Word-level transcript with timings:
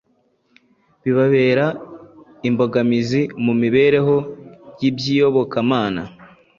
bibabera 1.03 1.65
imbogamizi 2.47 3.21
mu 3.45 3.53
mibereho 3.61 4.15
y’iby’iyobokamana 4.79 6.01